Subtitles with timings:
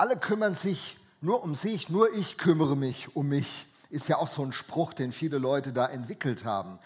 [0.00, 3.66] Alle kümmern sich nur um sich, nur ich kümmere mich um mich.
[3.90, 6.78] Ist ja auch so ein Spruch, den viele Leute da entwickelt haben.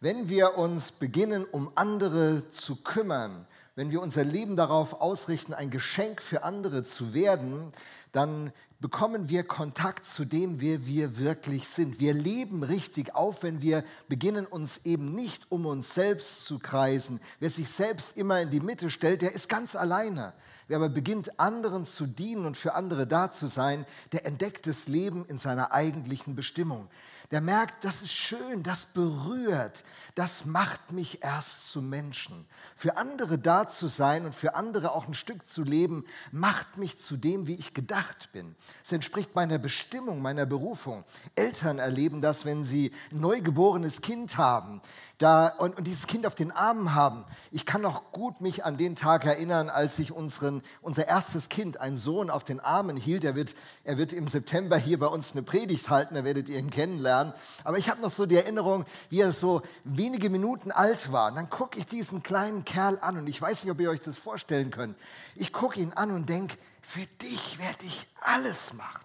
[0.00, 3.46] Wenn wir uns beginnen, um andere zu kümmern,
[3.76, 7.72] wenn wir unser Leben darauf ausrichten, ein Geschenk für andere zu werden,
[8.12, 11.98] dann bekommen wir Kontakt zu dem, wer wir wirklich sind.
[11.98, 17.20] Wir leben richtig auf, wenn wir beginnen, uns eben nicht um uns selbst zu kreisen.
[17.38, 20.34] Wer sich selbst immer in die Mitte stellt, der ist ganz alleine.
[20.70, 24.86] Wer aber beginnt, anderen zu dienen und für andere da zu sein, der entdeckt das
[24.86, 26.88] Leben in seiner eigentlichen Bestimmung
[27.30, 29.84] der merkt, das ist schön, das berührt,
[30.16, 32.46] das macht mich erst zu Menschen.
[32.74, 37.00] Für andere da zu sein und für andere auch ein Stück zu leben, macht mich
[37.00, 38.56] zu dem, wie ich gedacht bin.
[38.84, 41.04] Es entspricht meiner Bestimmung, meiner Berufung.
[41.36, 44.80] Eltern erleben das, wenn sie ein neugeborenes Kind haben
[45.20, 47.26] da, und, und, dieses Kind auf den Armen haben.
[47.50, 51.78] Ich kann noch gut mich an den Tag erinnern, als ich unseren, unser erstes Kind,
[51.78, 53.22] einen Sohn, auf den Armen hielt.
[53.24, 56.58] Er wird, er wird im September hier bei uns eine Predigt halten, da werdet ihr
[56.58, 57.34] ihn kennenlernen.
[57.64, 61.28] Aber ich habe noch so die Erinnerung, wie er so wenige Minuten alt war.
[61.28, 64.00] Und dann gucke ich diesen kleinen Kerl an und ich weiß nicht, ob ihr euch
[64.00, 64.96] das vorstellen könnt.
[65.36, 69.04] Ich gucke ihn an und denke, für dich werde ich alles machen.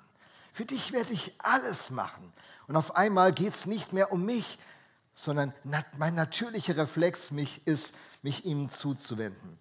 [0.54, 2.32] Für dich werde ich alles machen.
[2.70, 4.58] Und auf einmal geht es nicht mehr um mich,
[5.16, 5.54] sondern
[5.98, 9.58] mein natürlicher Reflex mich ist, mich ihm zuzuwenden.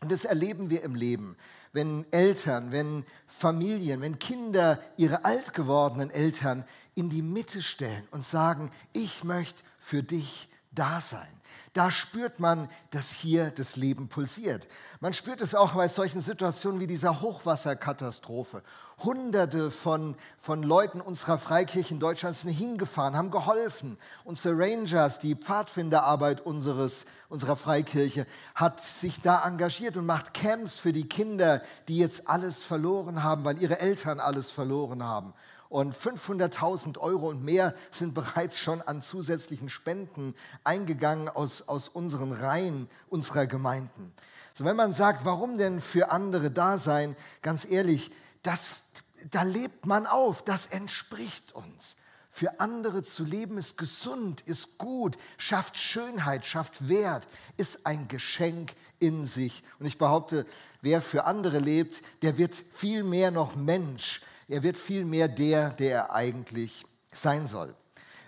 [0.00, 1.36] Und das erleben wir im Leben,
[1.72, 8.24] wenn Eltern, wenn Familien, wenn Kinder ihre alt gewordenen Eltern in die Mitte stellen und
[8.24, 11.28] sagen, ich möchte für dich da sein.
[11.72, 14.66] Da spürt man, dass hier das Leben pulsiert.
[15.00, 18.62] Man spürt es auch bei solchen Situationen wie dieser Hochwasserkatastrophe.
[19.04, 23.98] Hunderte von, von Leuten unserer Freikirchen Deutschlands sind hingefahren, haben geholfen.
[24.24, 30.92] Unsere Rangers, die Pfadfinderarbeit unseres, unserer Freikirche, hat sich da engagiert und macht Camps für
[30.92, 35.34] die Kinder, die jetzt alles verloren haben, weil ihre Eltern alles verloren haben.
[35.68, 40.34] Und 500.000 Euro und mehr sind bereits schon an zusätzlichen Spenden
[40.64, 44.12] eingegangen aus, aus unseren Reihen unserer Gemeinden.
[44.52, 48.10] So, wenn man sagt, warum denn für andere da sein, ganz ehrlich,
[48.42, 48.82] das,
[49.30, 51.96] da lebt man auf, das entspricht uns.
[52.34, 58.72] Für andere zu leben ist gesund, ist gut, schafft Schönheit, schafft Wert, ist ein Geschenk
[58.98, 59.62] in sich.
[59.78, 60.46] Und ich behaupte,
[60.80, 65.94] wer für andere lebt, der wird viel mehr noch Mensch, er wird vielmehr der, der
[65.94, 67.74] er eigentlich sein soll.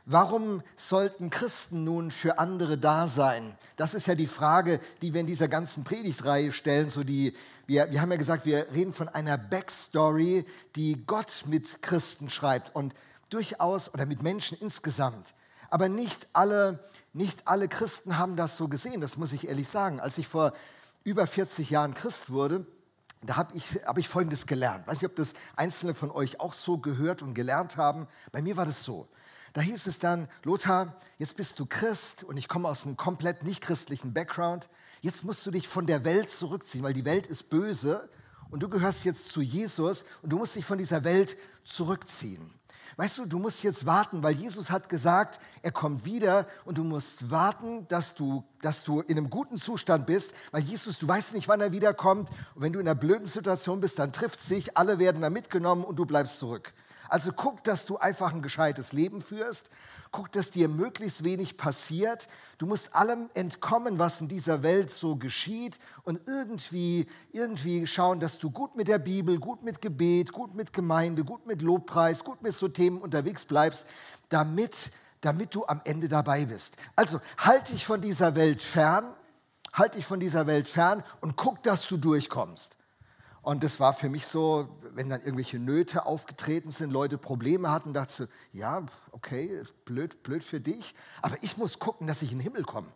[0.07, 3.57] Warum sollten Christen nun für andere da sein?
[3.77, 6.91] Das ist ja die Frage, die wir in dieser ganzen Predigtreihe stellen.
[6.91, 7.35] So die,
[7.67, 10.45] wir, wir haben ja gesagt, wir reden von einer Backstory,
[10.77, 12.95] die Gott mit Christen schreibt und
[13.31, 15.35] durchaus oder mit Menschen insgesamt.
[15.71, 20.01] Aber nicht alle, nicht alle Christen haben das so gesehen, das muss ich ehrlich sagen.
[20.01, 20.53] Als ich vor
[21.03, 22.67] über 40 Jahren Christ wurde,
[23.23, 24.87] da habe ich, hab ich Folgendes gelernt.
[24.87, 28.07] weiß nicht, ob das einzelne von euch auch so gehört und gelernt haben.
[28.33, 29.09] Bei mir war das so.
[29.55, 33.45] Da hieß es dann, Lothar, jetzt bist du Christ und ich komme aus einem komplett
[33.45, 34.69] nicht christlichen Background.
[35.05, 38.09] Jetzt musst du dich von der Welt zurückziehen, weil die Welt ist böse
[38.49, 42.51] und du gehörst jetzt zu Jesus und du musst dich von dieser Welt zurückziehen.
[42.97, 46.85] Weißt du, du musst jetzt warten, weil Jesus hat gesagt, er kommt wieder und du
[46.85, 51.35] musst warten, dass du, dass du in einem guten Zustand bist, weil Jesus, du weißt
[51.35, 52.31] nicht, wann er wiederkommt.
[52.55, 55.85] Und wenn du in einer blöden Situation bist, dann trifft sich, alle werden da mitgenommen
[55.85, 56.73] und du bleibst zurück.
[57.11, 59.69] Also guck, dass du einfach ein gescheites Leben führst
[60.15, 62.29] guck, dass dir möglichst wenig passiert.
[62.59, 68.39] Du musst allem entkommen, was in dieser Welt so geschieht und irgendwie, irgendwie schauen, dass
[68.39, 72.43] du gut mit der Bibel, gut mit Gebet, gut mit Gemeinde, gut mit Lobpreis, gut
[72.43, 73.87] mit so Themen unterwegs bleibst,
[74.29, 76.77] damit, damit du am Ende dabei bist.
[76.95, 79.13] Also halt dich von dieser Welt fern,
[79.73, 82.77] halt dich von dieser Welt fern und guck, dass du durchkommst.
[83.45, 87.93] Und das war für mich so, wenn dann irgendwelche Nöte aufgetreten sind, Leute Probleme hatten,
[87.93, 92.39] dachte ich, ja, okay, blöd, blöd für dich, aber ich muss gucken, dass ich in
[92.39, 92.91] den Himmel komme.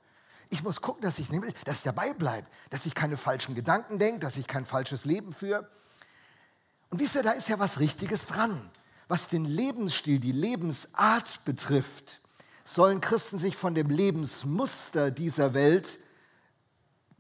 [0.48, 3.18] Ich muss gucken, dass ich, in den Himmel, dass ich dabei bleibe, dass ich keine
[3.18, 5.68] falschen Gedanken denke, dass ich kein falsches Leben führe.
[6.88, 8.70] Und wisst ihr, da ist ja was Richtiges dran.
[9.06, 12.22] Was den Lebensstil, die Lebensart betrifft,
[12.64, 15.98] sollen Christen sich von dem Lebensmuster dieser Welt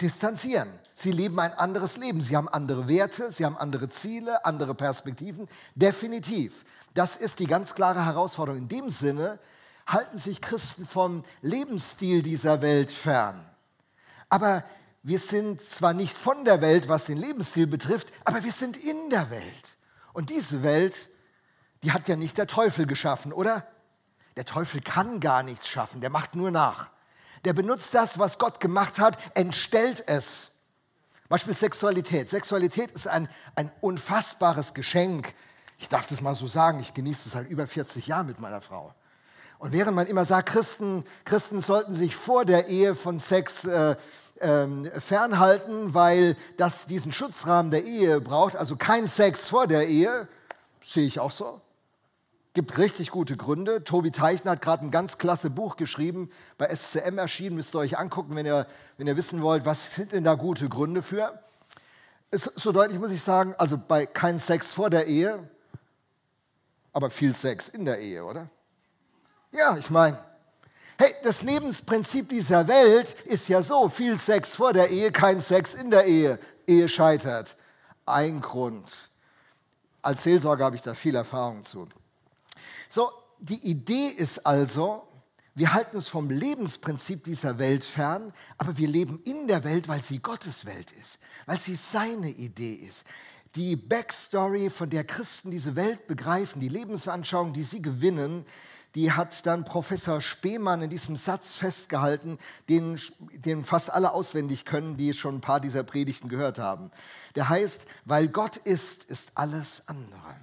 [0.00, 0.72] distanzieren.
[0.98, 2.20] Sie leben ein anderes Leben.
[2.22, 5.46] Sie haben andere Werte, sie haben andere Ziele, andere Perspektiven.
[5.76, 6.64] Definitiv.
[6.92, 8.62] Das ist die ganz klare Herausforderung.
[8.62, 9.38] In dem Sinne
[9.86, 13.48] halten sich Christen vom Lebensstil dieser Welt fern.
[14.28, 14.64] Aber
[15.04, 19.08] wir sind zwar nicht von der Welt, was den Lebensstil betrifft, aber wir sind in
[19.10, 19.76] der Welt.
[20.12, 21.10] Und diese Welt,
[21.84, 23.64] die hat ja nicht der Teufel geschaffen, oder?
[24.36, 26.90] Der Teufel kann gar nichts schaffen, der macht nur nach
[27.44, 30.57] der benutzt das, was Gott gemacht hat, entstellt es.
[31.28, 32.28] Beispiel Sexualität.
[32.30, 35.34] Sexualität ist ein, ein unfassbares Geschenk.
[35.78, 38.60] Ich darf das mal so sagen, ich genieße es seit über 40 Jahren mit meiner
[38.60, 38.94] Frau.
[39.58, 43.96] Und während man immer sagt, Christen, Christen sollten sich vor der Ehe von Sex äh,
[44.40, 50.28] ähm, fernhalten, weil das diesen Schutzrahmen der Ehe braucht, also kein Sex vor der Ehe,
[50.80, 51.60] sehe ich auch so.
[52.58, 53.84] Gibt richtig gute Gründe.
[53.84, 57.96] Tobi Teichner hat gerade ein ganz klasse Buch geschrieben, bei SCM erschienen, müsst ihr euch
[57.96, 58.66] angucken, wenn ihr,
[58.96, 61.40] wenn ihr wissen wollt, was sind denn da gute Gründe für.
[62.32, 65.48] Ist so deutlich muss ich sagen, also bei kein Sex vor der Ehe,
[66.92, 68.48] aber viel Sex in der Ehe, oder?
[69.52, 70.18] Ja, ich meine,
[70.98, 75.74] hey, das Lebensprinzip dieser Welt ist ja so, viel Sex vor der Ehe, kein Sex
[75.74, 76.40] in der Ehe.
[76.66, 77.56] Ehe scheitert.
[78.04, 79.12] Ein Grund.
[80.02, 81.86] Als Seelsorger habe ich da viel Erfahrung zu.
[82.88, 85.06] So, die Idee ist also,
[85.54, 90.02] wir halten uns vom Lebensprinzip dieser Welt fern, aber wir leben in der Welt, weil
[90.02, 93.04] sie Gottes Welt ist, weil sie seine Idee ist.
[93.54, 98.46] Die Backstory, von der Christen diese Welt begreifen, die Lebensanschauung, die sie gewinnen,
[98.94, 102.38] die hat dann Professor Spemann in diesem Satz festgehalten,
[102.68, 102.98] den,
[103.32, 106.90] den fast alle auswendig können, die schon ein paar dieser Predigten gehört haben.
[107.34, 110.36] Der heißt, weil Gott ist, ist alles andere.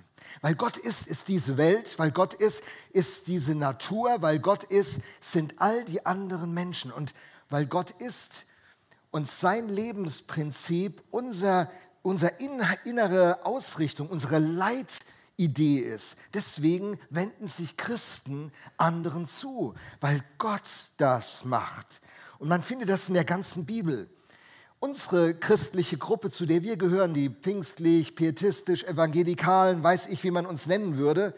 [0.46, 2.62] Weil Gott ist, ist diese Welt, weil Gott ist,
[2.92, 6.92] ist diese Natur, weil Gott ist, sind all die anderen Menschen.
[6.92, 7.16] Und
[7.50, 8.46] weil Gott ist
[9.10, 11.72] und sein Lebensprinzip unser,
[12.04, 15.04] unser innere Ausrichtung, unsere Leitidee,
[15.38, 16.16] Idee ist.
[16.34, 22.00] Deswegen wenden sich Christen anderen zu, weil Gott das macht.
[22.40, 24.10] Und man findet das in der ganzen Bibel.
[24.80, 30.46] Unsere christliche Gruppe, zu der wir gehören, die pfingstlich, pietistisch, evangelikalen, weiß ich, wie man
[30.46, 31.34] uns nennen würde,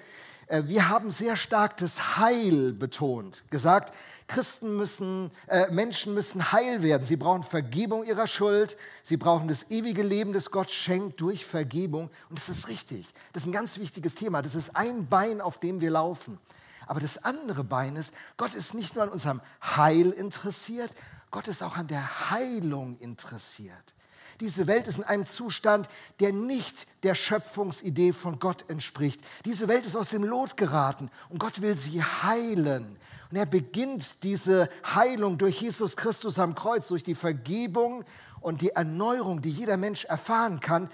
[0.47, 3.93] äh, wir haben sehr stark das Heil betont, gesagt,
[4.27, 7.03] Christen müssen, äh, Menschen müssen heil werden.
[7.03, 8.75] Sie brauchen Vergebung ihrer Schuld.
[9.01, 12.09] Sie brauchen das ewige Leben, das Gott schenkt durch Vergebung.
[12.29, 13.07] Und das ist richtig.
[13.31, 14.41] Das ist ein ganz wichtiges Thema.
[14.41, 16.39] Das ist ein Bein, auf dem wir laufen.
[16.87, 20.91] Aber das andere Bein ist, Gott ist nicht nur an unserem Heil interessiert,
[21.31, 23.93] Gott ist auch an der Heilung interessiert.
[24.39, 25.87] Diese Welt ist in einem Zustand,
[26.19, 29.19] der nicht der Schöpfungsidee von Gott entspricht.
[29.45, 32.97] Diese Welt ist aus dem Lot geraten und Gott will sie heilen.
[33.31, 38.05] Und er beginnt diese Heilung durch Jesus Christus am Kreuz, durch die Vergebung
[38.39, 40.89] und die Erneuerung, die jeder Mensch erfahren kann.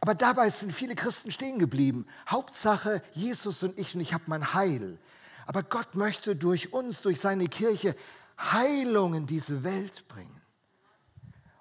[0.00, 2.06] Aber dabei sind viele Christen stehen geblieben.
[2.28, 4.98] Hauptsache Jesus und ich und ich habe mein Heil.
[5.46, 7.96] Aber Gott möchte durch uns, durch seine Kirche
[8.38, 10.40] Heilung in diese Welt bringen.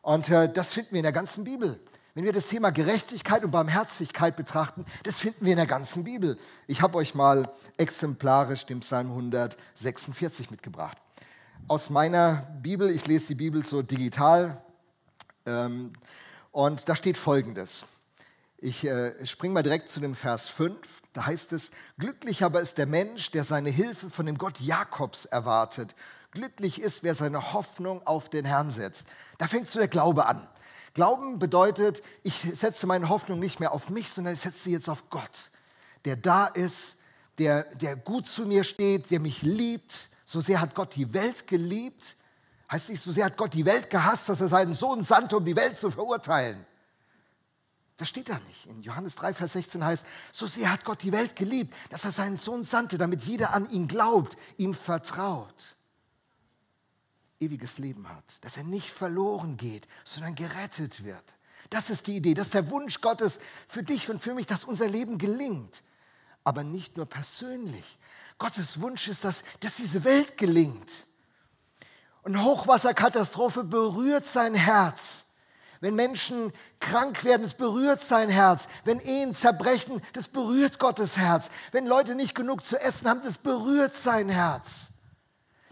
[0.02, 1.80] Und äh, das finden wir in der ganzen Bibel.
[2.16, 6.38] Wenn wir das Thema Gerechtigkeit und Barmherzigkeit betrachten, das finden wir in der ganzen Bibel.
[6.68, 10.98] Ich habe euch mal exemplarisch den Psalm 146 mitgebracht.
[11.68, 14.62] Aus meiner Bibel, ich lese die Bibel so digital,
[15.46, 15.94] ähm,
[16.52, 17.86] und da steht Folgendes.
[18.58, 20.78] Ich äh, springe mal direkt zu dem Vers 5.
[21.14, 25.26] Da heißt es, glücklich aber ist der Mensch, der seine Hilfe von dem Gott Jakobs
[25.26, 25.96] erwartet.
[26.34, 29.06] Glücklich ist, wer seine Hoffnung auf den Herrn setzt.
[29.38, 30.48] Da fängt so der Glaube an.
[30.96, 34.90] Glauben bedeutet, ich setze meine Hoffnung nicht mehr auf mich, sondern ich setze sie jetzt
[34.90, 35.52] auf Gott,
[36.06, 36.98] der da ist,
[37.38, 40.08] der, der gut zu mir steht, der mich liebt.
[40.26, 42.16] So sehr hat Gott die Welt geliebt.
[42.72, 45.46] Heißt nicht, so sehr hat Gott die Welt gehasst, dass er seinen Sohn sandte, um
[45.46, 46.66] die Welt zu verurteilen.
[47.98, 48.66] Das steht da nicht.
[48.66, 52.12] In Johannes 3, Vers 16 heißt, so sehr hat Gott die Welt geliebt, dass er
[52.12, 55.76] seinen Sohn sandte, damit jeder an ihn glaubt, ihm vertraut
[57.46, 61.36] ewiges Leben hat, dass er nicht verloren geht, sondern gerettet wird.
[61.70, 64.64] Das ist die Idee, das ist der Wunsch Gottes für dich und für mich, dass
[64.64, 65.82] unser Leben gelingt.
[66.44, 67.98] Aber nicht nur persönlich.
[68.38, 70.92] Gottes Wunsch ist, dass, dass diese Welt gelingt.
[72.24, 75.34] Und Hochwasserkatastrophe berührt sein Herz.
[75.80, 78.70] Wenn Menschen krank werden, es berührt sein Herz.
[78.86, 81.50] Wenn Ehen zerbrechen, das berührt Gottes Herz.
[81.74, 84.93] Wenn Leute nicht genug zu essen haben, das berührt sein Herz.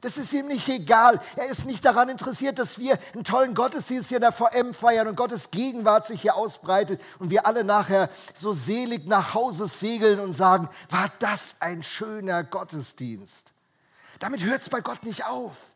[0.02, 1.22] Das ist ihm nicht egal.
[1.36, 5.08] Er ist nicht daran interessiert, dass wir einen tollen Gottesdienst hier in der VM feiern
[5.08, 10.20] und Gottes Gegenwart sich hier ausbreitet und wir alle nachher so selig nach Hause segeln
[10.20, 13.54] und sagen, war das ein schöner Gottesdienst.
[14.18, 15.71] Damit hört es bei Gott nicht auf.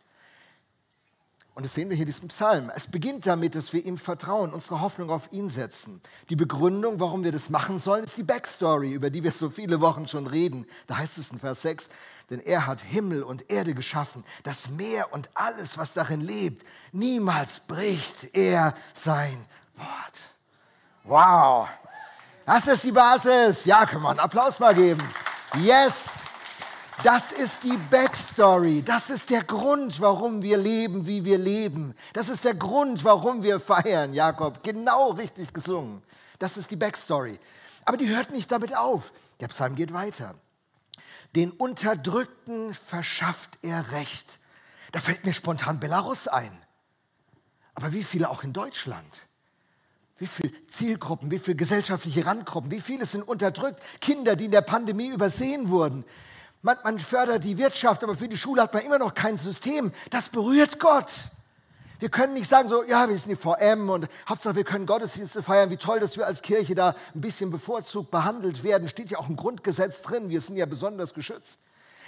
[1.55, 2.69] Und das sehen wir hier in diesem Psalm.
[2.75, 6.01] Es beginnt damit, dass wir ihm vertrauen, unsere Hoffnung auf ihn setzen.
[6.29, 9.79] Die Begründung, warum wir das machen sollen, ist die Backstory, über die wir so viele
[9.79, 10.65] Wochen schon reden.
[10.85, 11.87] Da heißt es in Vers 6,
[12.29, 16.65] denn er hat Himmel und Erde geschaffen, das Meer und alles, was darin lebt.
[16.91, 19.45] Niemals bricht er sein
[19.77, 20.19] Wort.
[21.05, 21.69] Wow,
[22.45, 23.63] das ist die Basis.
[23.63, 25.01] Ja, können wir einen Applaus mal geben.
[25.61, 26.24] Yes.
[27.03, 28.81] Das ist die Backstory.
[28.81, 31.93] Das ist der Grund, warum wir leben, wie wir leben.
[32.13, 34.63] Das ist der Grund, warum wir feiern, Jakob.
[34.63, 36.01] Genau richtig gesungen.
[36.39, 37.39] Das ist die Backstory.
[37.83, 39.11] Aber die hört nicht damit auf.
[39.39, 40.35] Der Psalm geht weiter.
[41.35, 44.39] Den Unterdrückten verschafft er Recht.
[44.91, 46.57] Da fällt mir spontan Belarus ein.
[47.75, 49.27] Aber wie viele auch in Deutschland?
[50.17, 53.81] Wie viele Zielgruppen, wie viele gesellschaftliche Randgruppen, wie viele sind unterdrückt?
[53.99, 56.05] Kinder, die in der Pandemie übersehen wurden.
[56.65, 59.91] Man, man fördert die Wirtschaft, aber für die Schule hat man immer noch kein System.
[60.09, 61.11] Das berührt Gott.
[61.99, 65.43] Wir können nicht sagen so, ja, wir sind die VM und Hauptsache wir können Gottesdienste
[65.43, 65.69] feiern.
[65.69, 68.89] Wie toll, dass wir als Kirche da ein bisschen bevorzugt behandelt werden.
[68.89, 70.31] Steht ja auch im Grundgesetz drin.
[70.31, 71.59] Wir sind ja besonders geschützt.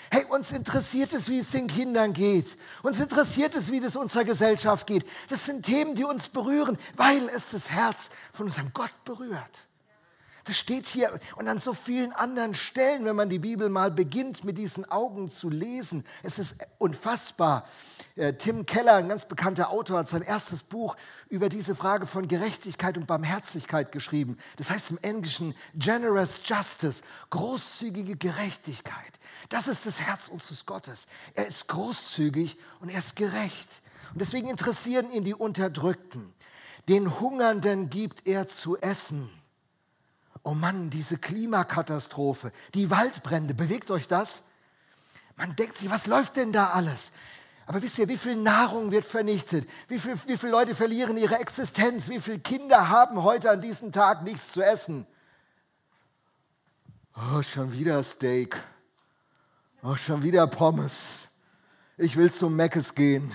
[0.10, 2.58] Hey, uns interessiert es, wie es den Kindern geht.
[2.82, 5.06] Uns interessiert es, wie es unserer Gesellschaft geht.
[5.30, 9.68] Das sind Themen, die uns berühren, weil es das Herz von unserem Gott berührt.
[10.48, 14.46] Das steht hier und an so vielen anderen Stellen, wenn man die Bibel mal beginnt,
[14.46, 16.06] mit diesen Augen zu lesen.
[16.24, 17.68] Es ist unfassbar.
[18.16, 20.96] Äh, Tim Keller, ein ganz bekannter Autor, hat sein erstes Buch
[21.28, 24.38] über diese Frage von Gerechtigkeit und Barmherzigkeit geschrieben.
[24.56, 29.20] Das heißt im Englischen Generous Justice, großzügige Gerechtigkeit.
[29.50, 31.08] Das ist das Herz unseres Gottes.
[31.34, 33.82] Er ist großzügig und er ist gerecht.
[34.14, 36.34] Und deswegen interessieren ihn die Unterdrückten.
[36.88, 39.30] Den Hungernden gibt er zu essen
[40.48, 44.46] oh Mann, diese Klimakatastrophe, die Waldbrände, bewegt euch das?
[45.36, 47.12] Man denkt sich, was läuft denn da alles?
[47.66, 49.70] Aber wisst ihr, wie viel Nahrung wird vernichtet?
[49.90, 52.08] Wie, viel, wie viele Leute verlieren ihre Existenz?
[52.08, 55.06] Wie viele Kinder haben heute an diesem Tag nichts zu essen?
[57.14, 58.58] Oh, schon wieder Steak.
[59.84, 61.28] Oh, schon wieder Pommes.
[61.98, 63.34] Ich will zum Meckes gehen.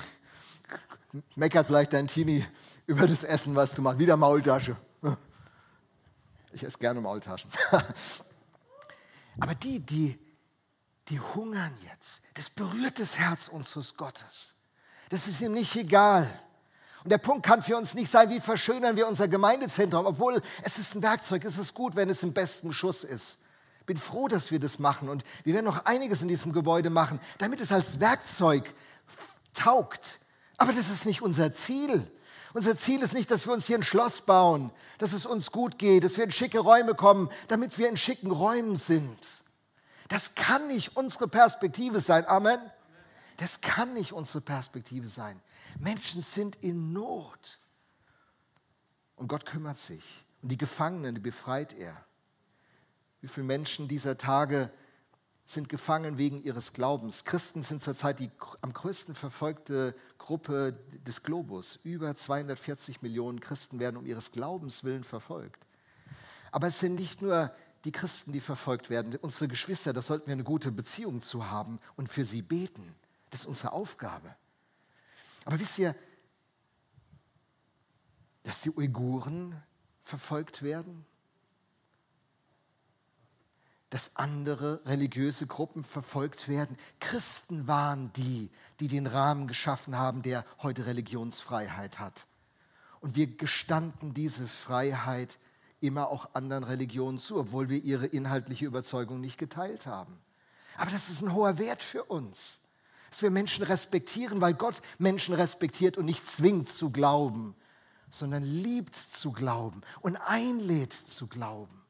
[1.36, 2.46] Meckert vielleicht dein Teenie
[2.86, 3.98] über das Essen, was du machst.
[3.98, 4.78] Wieder Maultasche.
[6.52, 7.50] Ich esse gerne Maultaschen.
[9.40, 10.18] Aber die, die,
[11.08, 14.54] die hungern jetzt, das berührt das Herz unseres Gottes.
[15.08, 16.28] Das ist ihm nicht egal.
[17.04, 20.78] Und der Punkt kann für uns nicht sein, wie verschönern wir unser Gemeindezentrum, obwohl es
[20.78, 23.38] ist ein Werkzeug, es ist gut, wenn es im besten Schuss ist.
[23.86, 27.18] Bin froh, dass wir das machen und wir werden noch einiges in diesem Gebäude machen,
[27.38, 28.72] damit es als Werkzeug
[29.52, 30.20] taugt.
[30.56, 32.08] Aber das ist nicht unser Ziel.
[32.54, 35.78] Unser Ziel ist nicht, dass wir uns hier ein Schloss bauen, dass es uns gut
[35.78, 39.18] geht, dass wir in schicke Räume kommen, damit wir in schicken Räumen sind.
[40.08, 42.26] Das kann nicht unsere Perspektive sein.
[42.26, 42.60] Amen.
[43.38, 45.40] Das kann nicht unsere Perspektive sein.
[45.78, 47.58] Menschen sind in Not.
[49.16, 50.02] Und Gott kümmert sich.
[50.42, 51.96] Und die Gefangenen, die befreit er.
[53.22, 54.70] Wie viele Menschen dieser Tage
[55.46, 57.24] sind gefangen wegen ihres Glaubens.
[57.24, 58.30] Christen sind zurzeit die
[58.60, 61.78] am größten verfolgte Gruppe des Globus.
[61.82, 65.66] Über 240 Millionen Christen werden um ihres Glaubens willen verfolgt.
[66.50, 67.52] Aber es sind nicht nur
[67.84, 71.80] die Christen, die verfolgt werden, unsere Geschwister, da sollten wir eine gute Beziehung zu haben
[71.96, 72.94] und für sie beten.
[73.30, 74.34] Das ist unsere Aufgabe.
[75.44, 75.96] Aber wisst ihr,
[78.44, 79.60] dass die Uiguren
[80.00, 81.04] verfolgt werden?
[83.92, 86.78] Dass andere religiöse Gruppen verfolgt werden.
[86.98, 88.48] Christen waren die,
[88.80, 92.24] die den Rahmen geschaffen haben, der heute Religionsfreiheit hat.
[93.00, 95.36] Und wir gestanden diese Freiheit
[95.80, 100.18] immer auch anderen Religionen zu, obwohl wir ihre inhaltliche Überzeugung nicht geteilt haben.
[100.78, 102.60] Aber das ist ein hoher Wert für uns,
[103.10, 107.54] dass wir Menschen respektieren, weil Gott Menschen respektiert und nicht zwingt zu glauben,
[108.10, 111.81] sondern liebt zu glauben und einlädt zu glauben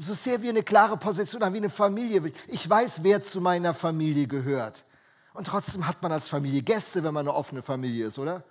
[0.00, 2.32] so sehr wir eine klare Position haben, wie eine Familie.
[2.46, 4.84] Ich weiß, wer zu meiner Familie gehört.
[5.34, 8.42] Und trotzdem hat man als Familie Gäste, wenn man eine offene Familie ist, oder?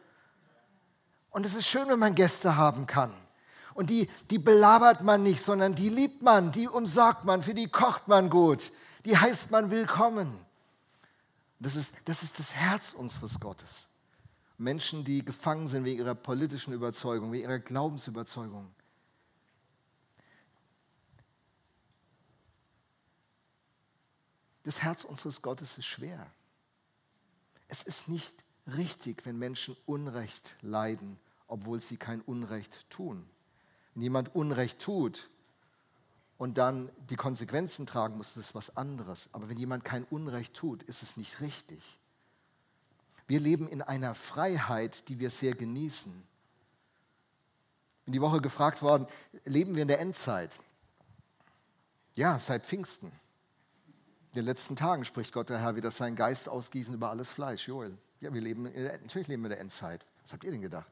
[1.31, 3.13] Und es ist schön, wenn man Gäste haben kann.
[3.73, 7.67] Und die, die belabert man nicht, sondern die liebt man, die umsorgt man, für die
[7.67, 8.71] kocht man gut,
[9.05, 10.45] die heißt man willkommen.
[11.59, 13.87] Das ist, das ist das Herz unseres Gottes.
[14.57, 18.69] Menschen, die gefangen sind wegen ihrer politischen Überzeugung, wegen ihrer Glaubensüberzeugung.
[24.63, 26.29] Das Herz unseres Gottes ist schwer.
[27.67, 28.33] Es ist nicht
[28.75, 33.27] richtig, wenn Menschen Unrecht leiden, obwohl sie kein Unrecht tun.
[33.93, 35.29] Wenn jemand Unrecht tut
[36.37, 39.29] und dann die Konsequenzen tragen muss, das ist was anderes.
[39.31, 41.99] Aber wenn jemand kein Unrecht tut, ist es nicht richtig.
[43.27, 46.27] Wir leben in einer Freiheit, die wir sehr genießen.
[48.05, 49.05] Bin die Woche gefragt worden,
[49.45, 50.57] leben wir in der Endzeit?
[52.15, 53.11] Ja, seit Pfingsten.
[54.31, 57.29] In den letzten Tagen spricht Gott der Herr, wie das sein Geist ausgießen über alles
[57.29, 57.67] Fleisch.
[57.67, 60.05] Joel, ja, wir leben der, natürlich leben wir in der Endzeit.
[60.21, 60.91] Was habt ihr denn gedacht?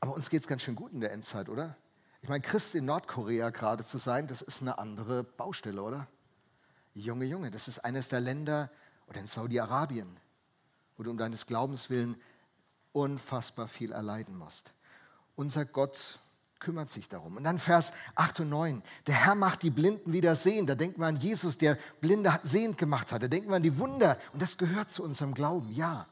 [0.00, 1.76] Aber uns geht es ganz schön gut in der Endzeit, oder?
[2.20, 6.08] Ich meine, Christ in Nordkorea gerade zu sein, das ist eine andere Baustelle, oder?
[6.94, 8.70] Junge, Junge, das ist eines der Länder,
[9.06, 10.16] oder in Saudi-Arabien,
[10.96, 12.20] wo du um deines Glaubens willen
[12.92, 14.72] unfassbar viel erleiden musst.
[15.36, 16.18] Unser Gott
[16.62, 17.36] kümmert sich darum.
[17.36, 18.82] Und dann Vers 8 und 9.
[19.06, 20.66] Der Herr macht die Blinden wieder sehen.
[20.66, 23.22] Da denken wir an Jesus, der Blinde sehend gemacht hat.
[23.22, 24.16] Da denken wir an die Wunder.
[24.32, 26.06] Und das gehört zu unserem Glauben, ja.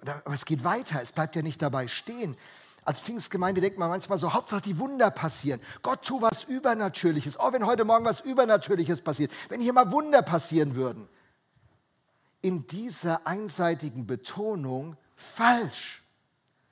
[0.00, 1.02] aber es geht weiter.
[1.02, 2.36] Es bleibt ja nicht dabei stehen.
[2.84, 5.60] Als Pfingstgemeinde denkt man manchmal so, Hauptsache die Wunder passieren.
[5.82, 7.38] Gott tu was Übernatürliches.
[7.38, 9.30] Oh, wenn heute Morgen was Übernatürliches passiert.
[9.48, 11.08] Wenn hier mal Wunder passieren würden.
[12.40, 16.02] In dieser einseitigen Betonung falsch.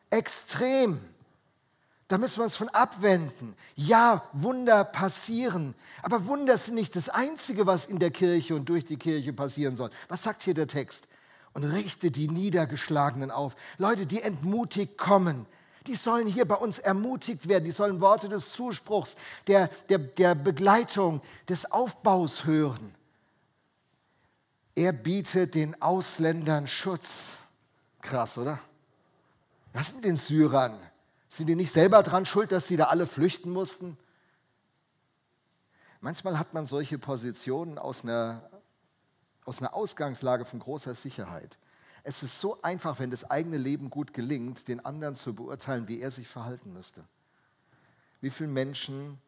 [0.08, 1.14] Extrem.
[2.08, 3.54] Da müssen wir uns von abwenden.
[3.76, 5.74] Ja, Wunder passieren.
[6.02, 9.76] Aber Wunder sind nicht das Einzige, was in der Kirche und durch die Kirche passieren
[9.76, 9.90] soll.
[10.08, 11.06] Was sagt hier der Text?
[11.52, 13.56] Und richte die Niedergeschlagenen auf.
[13.76, 15.44] Leute, die entmutigt kommen,
[15.86, 17.64] die sollen hier bei uns ermutigt werden.
[17.64, 22.94] Die sollen Worte des Zuspruchs, der, der, der Begleitung, des Aufbaus hören.
[24.74, 27.32] Er bietet den Ausländern Schutz.
[28.00, 28.60] Krass, oder?
[29.74, 30.78] Was sind den Syrern?
[31.28, 33.98] Sind die nicht selber dran schuld, dass sie da alle flüchten mussten?
[36.00, 38.48] Manchmal hat man solche Positionen aus einer,
[39.44, 41.58] aus einer Ausgangslage von großer Sicherheit.
[42.04, 46.00] Es ist so einfach, wenn das eigene Leben gut gelingt, den anderen zu beurteilen, wie
[46.00, 47.04] er sich verhalten müsste.
[48.20, 49.20] Wie viele Menschen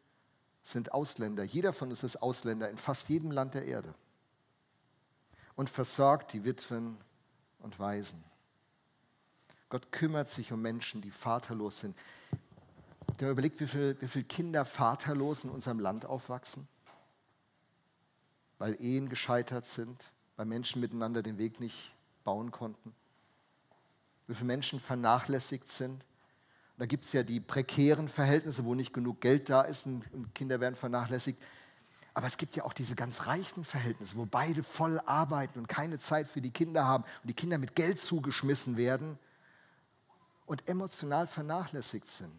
[0.63, 1.43] sind Ausländer?
[1.43, 3.93] Jeder von uns ist Ausländer in fast jedem Land der Erde
[5.55, 6.97] und versorgt die Witwen
[7.59, 8.23] und Waisen.
[9.71, 11.97] Gott kümmert sich um Menschen, die vaterlos sind.
[13.21, 16.67] Der überlegt, wie viele viel Kinder vaterlos in unserem Land aufwachsen,
[18.57, 20.03] weil Ehen gescheitert sind,
[20.35, 22.93] weil Menschen miteinander den Weg nicht bauen konnten.
[24.27, 26.03] Wie viele Menschen vernachlässigt sind.
[26.77, 30.35] da gibt es ja die prekären Verhältnisse, wo nicht genug Geld da ist und, und
[30.35, 31.41] Kinder werden vernachlässigt.
[32.13, 35.97] Aber es gibt ja auch diese ganz reichen Verhältnisse, wo beide voll arbeiten und keine
[35.97, 39.17] Zeit für die Kinder haben und die Kinder mit Geld zugeschmissen werden
[40.51, 42.33] und emotional vernachlässigt sind.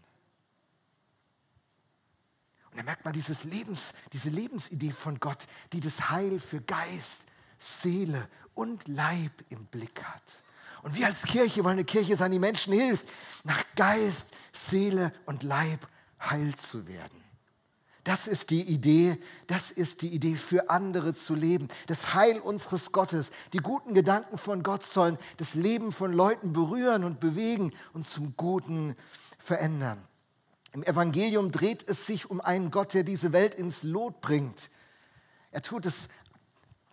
[2.71, 7.21] Und da merkt man dieses Lebens, diese Lebensidee von Gott, die das Heil für Geist,
[7.58, 10.23] Seele und Leib im Blick hat.
[10.82, 13.06] Und wir als Kirche wollen eine Kirche sein, die Menschen hilft,
[13.45, 15.89] nach Geist, Seele und Leib
[16.21, 17.22] heil zu werden.
[18.04, 21.69] Das ist die Idee, das ist die Idee für andere zu leben.
[21.86, 27.04] Das Heil unseres Gottes, die guten Gedanken von Gott sollen das Leben von Leuten berühren
[27.04, 28.97] und bewegen und zum Guten
[29.38, 30.02] verändern.
[30.73, 34.69] Im Evangelium dreht es sich um einen Gott, der diese Welt ins Lot bringt.
[35.52, 36.08] Er tut es,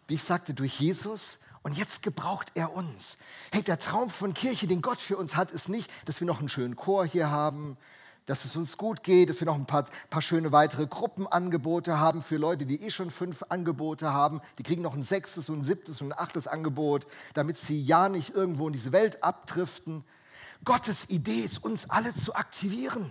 [0.08, 3.18] wie ich sagte, durch Jesus und jetzt gebraucht er uns.
[3.52, 6.40] Hey, der Traum von Kirche, den Gott für uns hat, ist nicht, dass wir noch
[6.40, 7.78] einen schönen Chor hier haben,
[8.30, 12.22] dass es uns gut geht, dass wir noch ein paar, paar schöne weitere Gruppenangebote haben
[12.22, 14.40] für Leute, die eh schon fünf Angebote haben.
[14.60, 18.08] Die kriegen noch ein sechstes und ein siebtes und ein achtes Angebot, damit sie ja
[18.08, 20.04] nicht irgendwo in diese Welt abdriften.
[20.64, 23.10] Gottes Idee ist, uns alle zu aktivieren,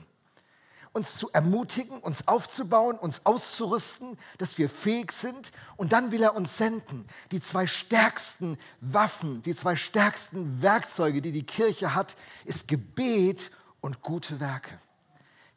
[0.93, 5.51] uns zu ermutigen, uns aufzubauen, uns auszurüsten, dass wir fähig sind.
[5.77, 7.09] Und dann will er uns senden.
[7.33, 13.51] Die zwei stärksten Waffen, die zwei stärksten Werkzeuge, die die Kirche hat, ist Gebet
[13.81, 14.79] und gute Werke.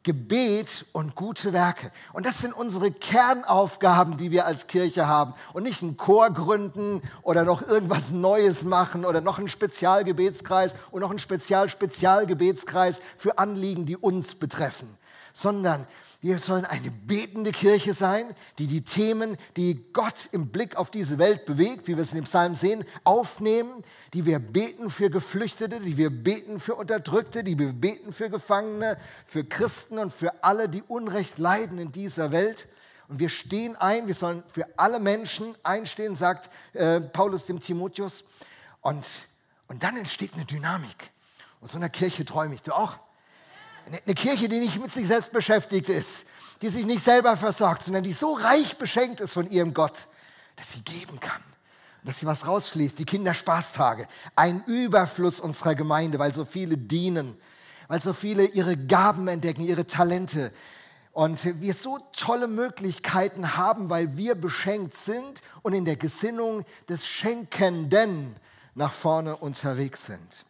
[0.02, 1.92] Gebet und gute Werke.
[2.12, 5.34] Und das sind unsere Kernaufgaben, die wir als Kirche haben.
[5.52, 11.02] Und nicht einen Chor gründen oder noch irgendwas Neues machen oder noch einen Spezialgebetskreis und
[11.02, 14.98] noch einen Spezial-Spezialgebetskreis für Anliegen, die uns betreffen.
[15.32, 15.86] Sondern
[16.22, 21.18] wir sollen eine betende Kirche sein, die die Themen, die Gott im Blick auf diese
[21.18, 23.82] Welt bewegt, wie wir es in dem Psalm sehen, aufnehmen,
[24.14, 28.98] die wir beten für Geflüchtete, die wir beten für Unterdrückte, die wir beten für Gefangene,
[29.26, 32.68] für Christen und für alle, die Unrecht leiden in dieser Welt.
[33.08, 38.22] Und wir stehen ein, wir sollen für alle Menschen einstehen, sagt äh, Paulus dem Timotheus.
[38.80, 39.04] Und,
[39.66, 41.10] und dann entsteht eine Dynamik.
[41.60, 42.62] Und so einer Kirche träume ich.
[42.62, 42.96] Du auch?
[43.86, 46.26] Eine Kirche, die nicht mit sich selbst beschäftigt ist,
[46.62, 50.06] die sich nicht selber versorgt, sondern die so reich beschenkt ist von ihrem Gott,
[50.56, 51.42] dass sie geben kann.
[52.04, 57.36] dass sie was rausfließt, die Kinderspaßtage, ein Überfluss unserer Gemeinde, weil so viele dienen,
[57.88, 60.52] weil so viele ihre Gaben entdecken, ihre Talente.
[61.12, 67.06] Und wir so tolle Möglichkeiten haben, weil wir beschenkt sind und in der Gesinnung des
[67.06, 68.36] Schenkenden
[68.74, 70.46] nach vorne unterwegs sind.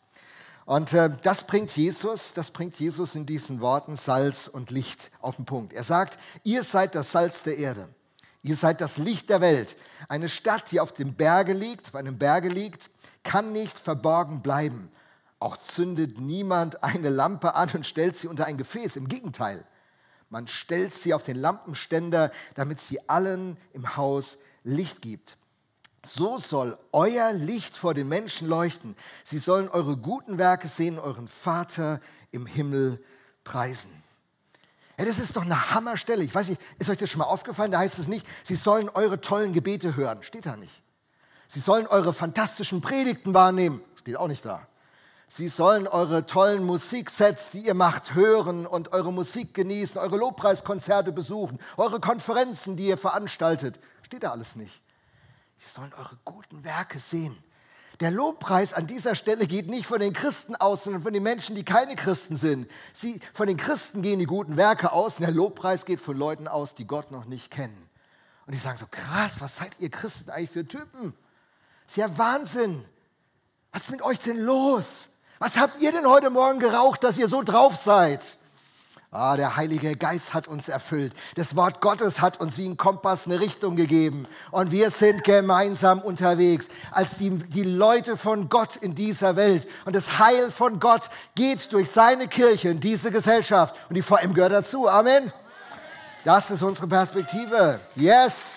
[0.64, 5.36] Und äh, das bringt Jesus, das bringt Jesus in diesen Worten Salz und Licht auf
[5.36, 5.72] den Punkt.
[5.72, 7.88] Er sagt, ihr seid das Salz der Erde.
[8.42, 9.76] Ihr seid das Licht der Welt.
[10.08, 12.90] Eine Stadt, die auf dem Berge liegt, bei einem Berge liegt,
[13.22, 14.90] kann nicht verborgen bleiben.
[15.38, 18.96] Auch zündet niemand eine Lampe an und stellt sie unter ein Gefäß.
[18.96, 19.64] Im Gegenteil,
[20.28, 25.36] man stellt sie auf den Lampenständer, damit sie allen im Haus Licht gibt.
[26.04, 28.96] So soll euer Licht vor den Menschen leuchten.
[29.24, 32.00] Sie sollen eure guten Werke sehen, euren Vater
[32.32, 33.02] im Himmel
[33.44, 34.02] preisen.
[34.98, 36.24] Ja, das ist doch eine Hammerstelle.
[36.24, 37.70] Ich weiß nicht, ist euch das schon mal aufgefallen?
[37.70, 40.22] Da heißt es nicht, sie sollen eure tollen Gebete hören.
[40.22, 40.82] Steht da nicht.
[41.46, 43.80] Sie sollen eure fantastischen Predigten wahrnehmen.
[43.96, 44.66] Steht auch nicht da.
[45.28, 51.10] Sie sollen eure tollen Musiksets, die ihr macht, hören und eure Musik genießen, eure Lobpreiskonzerte
[51.10, 53.80] besuchen, eure Konferenzen, die ihr veranstaltet.
[54.02, 54.82] Steht da alles nicht.
[55.62, 57.40] Sie sollen eure guten Werke sehen.
[58.00, 61.54] Der Lobpreis an dieser Stelle geht nicht von den Christen aus, sondern von den Menschen,
[61.54, 62.68] die keine Christen sind.
[62.92, 66.48] Sie, von den Christen gehen die guten Werke aus und der Lobpreis geht von Leuten
[66.48, 67.88] aus, die Gott noch nicht kennen.
[68.46, 71.14] Und die sagen so, krass, was seid ihr Christen eigentlich für Typen?
[71.86, 72.84] ist ja Wahnsinn.
[73.70, 75.10] Was ist mit euch denn los?
[75.38, 78.36] Was habt ihr denn heute Morgen geraucht, dass ihr so drauf seid?
[79.14, 81.12] Ah, der Heilige Geist hat uns erfüllt.
[81.34, 84.26] Das Wort Gottes hat uns wie ein Kompass eine Richtung gegeben.
[84.50, 89.68] Und wir sind gemeinsam unterwegs als die, die Leute von Gott in dieser Welt.
[89.84, 93.76] Und das Heil von Gott geht durch seine Kirche in diese Gesellschaft.
[93.90, 94.88] Und die VM gehört dazu.
[94.88, 95.30] Amen.
[96.24, 97.80] Das ist unsere Perspektive.
[97.94, 98.54] Yes.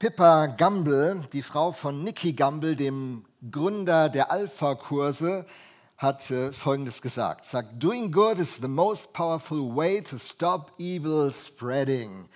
[0.00, 5.46] Pippa Gamble, die Frau von Nicky Gamble, dem Gründer der Alpha-Kurse,
[5.98, 7.44] hat äh, Folgendes gesagt.
[7.44, 12.28] Sagt, doing good is the most powerful way to stop evil spreading.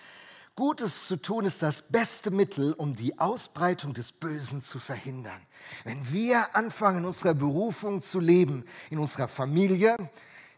[0.56, 5.40] Gutes zu tun ist das beste Mittel, um die Ausbreitung des Bösen zu verhindern.
[5.84, 9.96] Wenn wir anfangen, in unserer Berufung zu leben, in unserer Familie,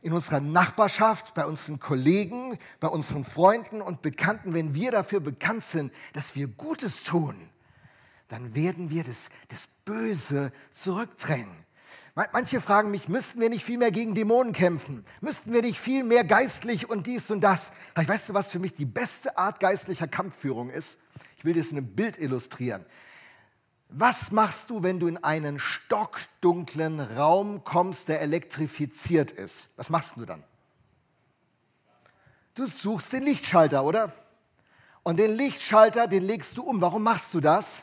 [0.01, 5.63] in unserer Nachbarschaft, bei unseren Kollegen, bei unseren Freunden und Bekannten, wenn wir dafür bekannt
[5.63, 7.37] sind, dass wir Gutes tun,
[8.27, 11.65] dann werden wir das, das Böse zurückdrängen.
[12.15, 15.07] Manche fragen mich, müssten wir nicht viel mehr gegen Dämonen kämpfen?
[15.23, 17.73] Müssten wir nicht viel mehr geistlich und dies und das?
[17.99, 20.99] Ich weißt du, was für mich die beste Art geistlicher Kampfführung ist?
[21.39, 22.85] Ich will das in einem Bild illustrieren.
[23.89, 29.73] Was machst du, wenn du in einen stockdunklen Raum kommst, der elektrifiziert ist?
[29.77, 30.45] Was machst du dann?
[32.55, 34.13] Du suchst den Lichtschalter, oder?
[35.03, 36.81] Und den Lichtschalter, den legst du um.
[36.83, 37.83] Warum machst du das?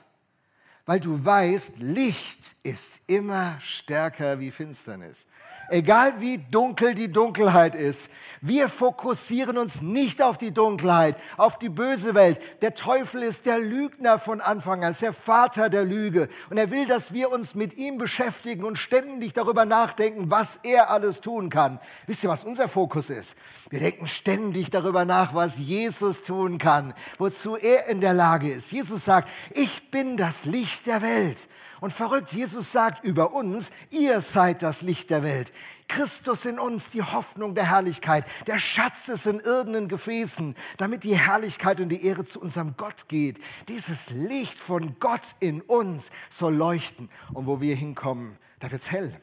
[0.89, 5.23] Weil du weißt, Licht ist immer stärker wie Finsternis.
[5.69, 8.10] Egal wie dunkel die Dunkelheit ist,
[8.41, 12.39] wir fokussieren uns nicht auf die Dunkelheit, auf die böse Welt.
[12.62, 16.29] Der Teufel ist der Lügner von Anfang an, ist der Vater der Lüge.
[16.49, 20.89] Und er will, dass wir uns mit ihm beschäftigen und ständig darüber nachdenken, was er
[20.89, 21.79] alles tun kann.
[22.08, 23.36] Wisst ihr, was unser Fokus ist?
[23.69, 28.71] Wir denken ständig darüber nach, was Jesus tun kann, wozu er in der Lage ist.
[28.71, 31.49] Jesus sagt, ich bin das Licht der Welt.
[31.82, 35.52] Und verrückt, Jesus sagt über uns, ihr seid das Licht der Welt.
[35.88, 38.26] Christus in uns, die Hoffnung der Herrlichkeit.
[38.48, 43.08] Der Schatz ist in irdenen Gefäßen, damit die Herrlichkeit und die Ehre zu unserem Gott
[43.08, 43.39] geht.
[43.68, 47.10] Dieses Licht von Gott in uns soll leuchten.
[47.34, 49.20] Und wo wir hinkommen, da wird's hell.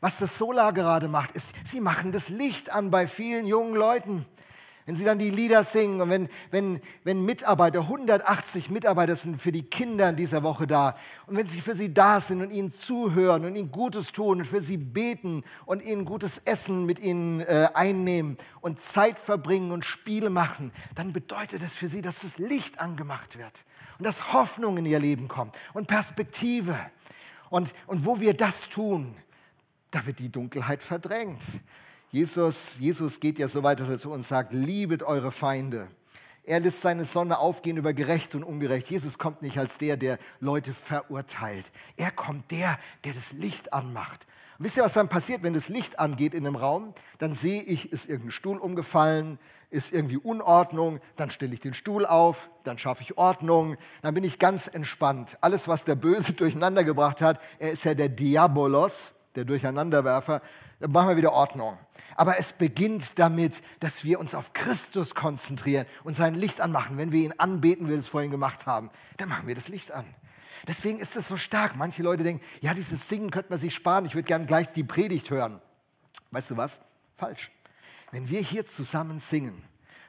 [0.00, 4.26] Was das Solar gerade macht, ist, sie machen das Licht an bei vielen jungen Leuten.
[4.84, 9.52] Wenn sie dann die Lieder singen und wenn, wenn, wenn Mitarbeiter, 180 Mitarbeiter sind für
[9.52, 12.72] die Kinder in dieser Woche da und wenn sie für sie da sind und ihnen
[12.72, 17.40] zuhören und ihnen Gutes tun und für sie beten und ihnen gutes Essen mit ihnen
[17.42, 22.38] äh, einnehmen und Zeit verbringen und Spiele machen, dann bedeutet das für sie, dass das
[22.38, 23.64] Licht angemacht wird
[23.98, 26.76] und dass Hoffnung in ihr Leben kommt und Perspektive.
[27.50, 29.14] Und, und wo wir das tun,
[29.92, 31.42] da wird die Dunkelheit verdrängt.
[32.12, 35.88] Jesus, Jesus geht ja so weit, dass er zu uns sagt, liebet eure Feinde.
[36.44, 38.90] Er lässt seine Sonne aufgehen über gerecht und ungerecht.
[38.90, 41.70] Jesus kommt nicht als der, der Leute verurteilt.
[41.96, 44.26] Er kommt der, der das Licht anmacht.
[44.58, 46.92] Und wisst ihr, was dann passiert, wenn das Licht angeht in einem Raum?
[47.16, 49.38] Dann sehe ich, ist irgendein Stuhl umgefallen,
[49.70, 54.22] ist irgendwie Unordnung, dann stelle ich den Stuhl auf, dann schaffe ich Ordnung, dann bin
[54.22, 55.38] ich ganz entspannt.
[55.40, 60.42] Alles, was der Böse durcheinander gebracht hat, er ist ja der Diabolos, der Durcheinanderwerfer,
[60.78, 61.78] dann machen wir wieder Ordnung.
[62.16, 66.98] Aber es beginnt damit, dass wir uns auf Christus konzentrieren und sein Licht anmachen.
[66.98, 69.92] Wenn wir ihn anbeten, wie wir das vorhin gemacht haben, dann machen wir das Licht
[69.92, 70.04] an.
[70.66, 71.76] Deswegen ist es so stark.
[71.76, 74.06] Manche Leute denken, ja, dieses Singen könnte man sich sparen.
[74.06, 75.60] Ich würde gerne gleich die Predigt hören.
[76.30, 76.80] Weißt du was?
[77.16, 77.50] Falsch.
[78.10, 79.62] Wenn wir hier zusammen singen,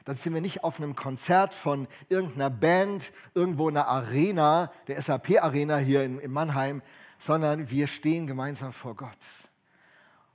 [0.04, 5.00] dann sind wir nicht auf einem Konzert von irgendeiner Band, irgendwo in einer Arena, der
[5.00, 6.82] SAP-Arena hier in, in Mannheim,
[7.18, 9.16] sondern wir stehen gemeinsam vor Gott.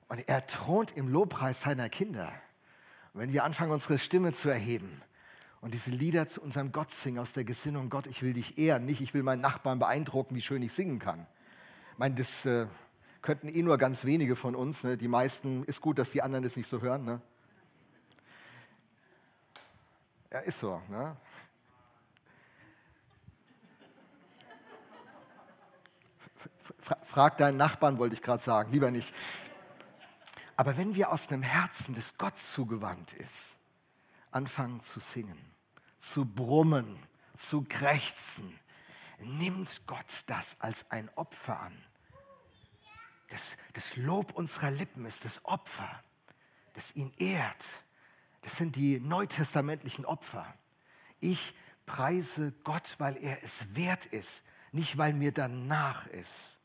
[0.10, 2.34] Und er thront im Lobpreis seiner Kinder.
[3.14, 5.02] Und wenn wir anfangen, unsere Stimme zu erheben
[5.62, 8.86] und diese Lieder zu unserem Gott singen aus der Gesinnung, Gott, ich will dich ehren,
[8.86, 11.28] nicht ich will meinen Nachbarn beeindrucken, wie schön ich singen kann.
[11.94, 12.66] Ich meine, das äh,
[13.22, 14.84] könnten eh nur ganz wenige von uns.
[14.84, 14.98] Ne?
[14.98, 17.06] Die meisten, ist gut, dass die anderen das nicht so hören.
[17.06, 17.22] Ne?
[20.32, 20.82] Ja, ist so.
[20.90, 21.16] Ne?
[27.04, 29.14] Frag deinen Nachbarn, wollte ich gerade sagen, lieber nicht.
[30.60, 33.56] Aber wenn wir aus einem Herzen, das Gott zugewandt ist,
[34.30, 35.40] anfangen zu singen,
[36.00, 37.02] zu brummen,
[37.38, 38.60] zu krächzen,
[39.20, 41.86] nimmt Gott das als ein Opfer an.
[43.30, 46.04] Das, das Lob unserer Lippen ist das Opfer,
[46.74, 47.66] das ihn ehrt.
[48.42, 50.46] Das sind die neutestamentlichen Opfer.
[51.22, 51.54] Ich
[51.86, 54.44] preise Gott, weil er es wert ist,
[54.74, 56.59] nicht weil mir danach ist.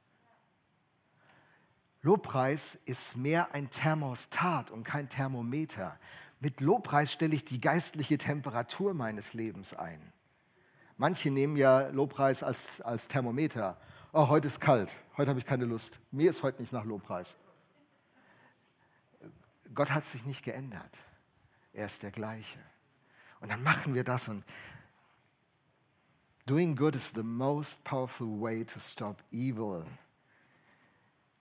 [2.05, 5.99] Lobpreis ist mehr ein Thermostat und kein Thermometer.
[6.39, 10.13] Mit Lobpreis stelle ich die geistliche Temperatur meines Lebens ein.
[10.99, 13.79] Manche nehmen ja Lobpreis als, als Thermometer.
[14.13, 15.99] Oh, heute ist kalt, heute habe ich keine Lust.
[16.11, 17.37] Mir ist heute nicht nach Lobpreis.
[19.75, 20.99] Gott hat sich nicht geändert.
[21.73, 22.59] Er ist der gleiche.
[23.41, 24.45] Und dann machen wir das und
[26.45, 29.87] doing good is the most powerful way to stop evil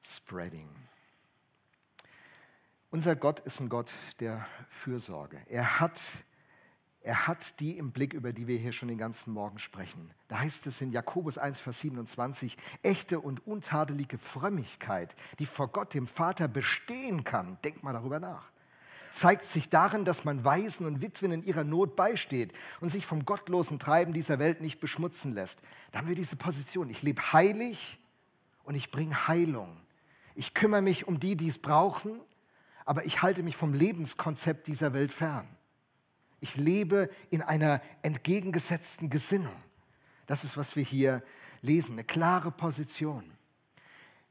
[0.03, 0.69] spreading.
[2.89, 5.41] Unser Gott ist ein Gott der Fürsorge.
[5.47, 5.99] Er hat,
[7.01, 10.11] er hat die im Blick, über die wir hier schon den ganzen Morgen sprechen.
[10.27, 15.93] Da heißt es in Jakobus 1, Vers 27, echte und untadelige Frömmigkeit, die vor Gott,
[15.93, 17.57] dem Vater, bestehen kann.
[17.63, 18.53] Denk mal darüber nach
[19.13, 23.25] zeigt sich darin, dass man Waisen und Witwen in ihrer Not beisteht und sich vom
[23.25, 25.59] gottlosen Treiben dieser Welt nicht beschmutzen lässt.
[25.91, 26.89] Da haben wir diese Position.
[26.89, 27.99] Ich lebe heilig
[28.63, 29.77] und ich bringe Heilung.
[30.35, 32.19] Ich kümmere mich um die, die es brauchen,
[32.85, 35.47] aber ich halte mich vom Lebenskonzept dieser Welt fern.
[36.39, 39.55] Ich lebe in einer entgegengesetzten Gesinnung.
[40.27, 41.23] Das ist, was wir hier
[41.61, 43.23] lesen, eine klare Position.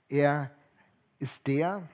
[0.09, 0.51] Er
[1.19, 1.88] ist der,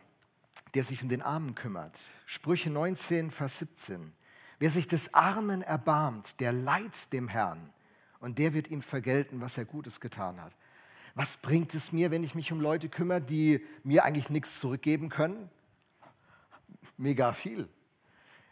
[0.74, 2.00] der sich um den Armen kümmert.
[2.26, 4.12] Sprüche 19, Vers 17.
[4.58, 7.72] Wer sich des Armen erbarmt, der leiht dem Herrn
[8.18, 10.52] und der wird ihm vergelten, was er Gutes getan hat.
[11.18, 15.08] Was bringt es mir, wenn ich mich um Leute kümmere, die mir eigentlich nichts zurückgeben
[15.08, 15.50] können?
[16.96, 17.68] Mega viel.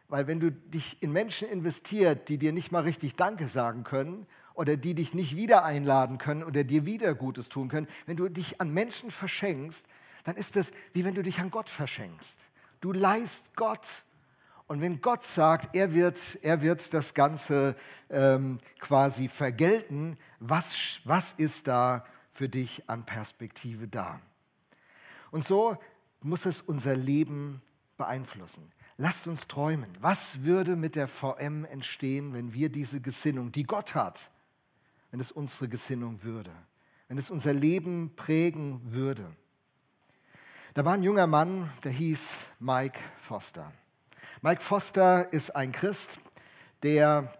[0.08, 4.26] Weil wenn du dich in Menschen investiert, die dir nicht mal richtig Danke sagen können
[4.54, 8.28] oder die dich nicht wieder einladen können oder dir wieder Gutes tun können, wenn du
[8.28, 9.86] dich an Menschen verschenkst,
[10.24, 12.36] dann ist es wie wenn du dich an Gott verschenkst.
[12.80, 13.86] Du leist Gott.
[14.66, 17.76] Und wenn Gott sagt, er wird, er wird das Ganze
[18.10, 22.04] ähm, quasi vergelten, was, was ist da
[22.36, 24.20] für dich an Perspektive da.
[25.30, 25.78] Und so
[26.22, 27.62] muss es unser Leben
[27.96, 28.70] beeinflussen.
[28.98, 29.90] Lasst uns träumen.
[30.00, 34.30] Was würde mit der VM entstehen, wenn wir diese Gesinnung, die Gott hat,
[35.10, 36.52] wenn es unsere Gesinnung würde,
[37.08, 39.34] wenn es unser Leben prägen würde?
[40.74, 43.72] Da war ein junger Mann, der hieß Mike Foster.
[44.42, 46.18] Mike Foster ist ein Christ,
[46.82, 47.32] der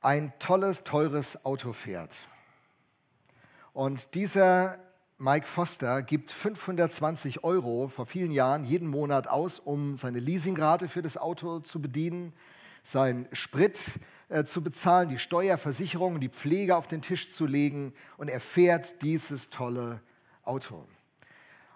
[0.00, 2.16] ein tolles, teures Auto fährt.
[3.74, 4.78] Und dieser
[5.18, 11.02] Mike Foster gibt 520 Euro vor vielen Jahren jeden Monat aus, um seine Leasingrate für
[11.02, 12.32] das Auto zu bedienen,
[12.84, 13.84] seinen Sprit
[14.28, 17.92] äh, zu bezahlen, die Steuerversicherung die Pflege auf den Tisch zu legen.
[18.16, 20.00] Und er fährt dieses tolle
[20.44, 20.86] Auto.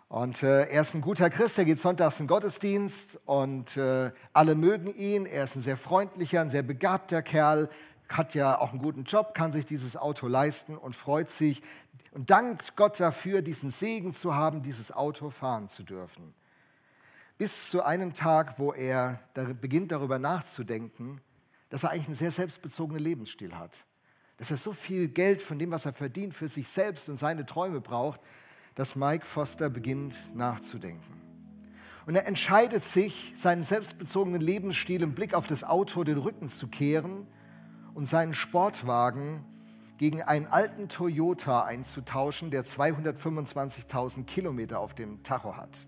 [0.09, 4.13] Und äh, er ist ein guter Christ, er geht sonntags in den Gottesdienst und äh,
[4.33, 5.27] alle mögen ihn.
[5.27, 7.69] Er ist ein sehr freundlicher, ein sehr begabter Kerl,
[8.09, 11.63] hat ja auch einen guten Job, kann sich dieses Auto leisten und freut sich,
[12.12, 16.35] und dankt Gott dafür, diesen Segen zu haben, dieses Auto fahren zu dürfen.
[17.37, 19.21] Bis zu einem Tag, wo er
[19.61, 21.21] beginnt darüber nachzudenken,
[21.71, 23.85] dass er eigentlich einen sehr selbstbezogenen Lebensstil hat.
[24.38, 27.47] Dass er so viel Geld von dem, was er verdient, für sich selbst und seine
[27.47, 28.21] Träume braucht,
[28.75, 31.21] dass Mike Foster beginnt nachzudenken.
[32.07, 36.68] Und er entscheidet sich, seinen selbstbezogenen Lebensstil im Blick auf das Auto den Rücken zu
[36.68, 37.27] kehren
[37.94, 39.44] und seinen Sportwagen
[39.99, 45.87] gegen einen alten Toyota einzutauschen, der 225.000 Kilometer auf dem Tacho hat.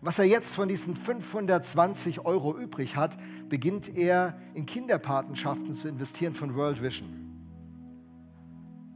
[0.00, 3.18] Was er jetzt von diesen 520 Euro übrig hat,
[3.50, 7.20] beginnt er in Kinderpatenschaften zu investieren von World Vision.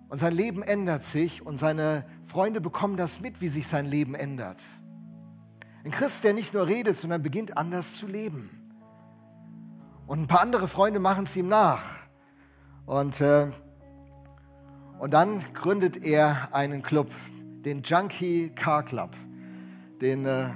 [0.09, 4.15] Und sein Leben ändert sich und seine Freunde bekommen das mit, wie sich sein Leben
[4.15, 4.63] ändert.
[5.85, 8.49] Ein Christ, der nicht nur redet, sondern beginnt anders zu leben.
[10.07, 11.85] Und ein paar andere Freunde machen es ihm nach.
[12.87, 13.51] Und äh,
[14.99, 17.11] und dann gründet er einen Club,
[17.65, 19.11] den Junkie Car Club,
[20.01, 20.51] den äh,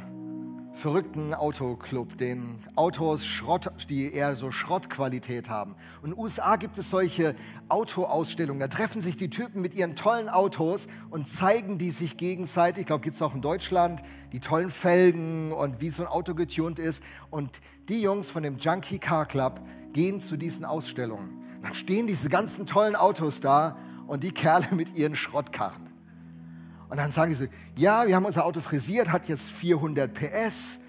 [0.79, 5.75] verrückten Autoclub, den Autos, Schrott, die eher so Schrottqualität haben.
[6.03, 7.35] Und in den USA gibt es solche
[7.69, 8.61] Autoausstellungen.
[8.61, 12.83] Da treffen sich die Typen mit ihren tollen Autos und zeigen die sich gegenseitig.
[12.83, 16.35] Ich glaube, gibt es auch in Deutschland die tollen Felgen und wie so ein Auto
[16.35, 17.03] getunt ist.
[17.31, 19.61] Und die Jungs von dem Junkie Car Club
[19.93, 21.43] gehen zu diesen Ausstellungen.
[21.63, 23.77] Dann stehen diese ganzen tollen Autos da
[24.09, 25.87] und die Kerle mit ihren Schrottkarren.
[26.89, 30.81] Und dann sagen sie, ja, wir haben unser Auto frisiert, hat jetzt 400 PS,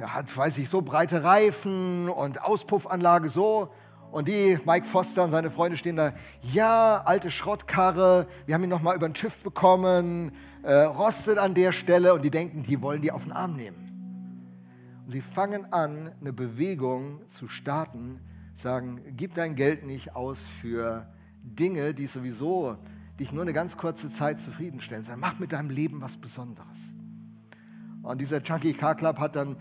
[0.00, 3.70] hat, weiß ich, so breite Reifen und Auspuffanlage so.
[4.10, 8.70] Und die, Mike Foster und seine Freunde stehen da, ja, alte Schrottkarre, wir haben ihn
[8.70, 10.32] nochmal über den TÜV bekommen,
[10.62, 15.02] äh, rostet an der Stelle und die denken, die wollen die auf den Arm nehmen.
[15.04, 18.20] Und sie fangen an, eine Bewegung zu starten,
[18.54, 21.06] sagen, gib dein Geld nicht aus für
[21.42, 22.76] Dinge, die sowieso
[23.18, 26.78] dich nur eine ganz kurze Zeit zufriedenstellen, sondern mach mit deinem Leben was Besonderes.
[28.02, 29.56] Und dieser Chunky Car Club hat dann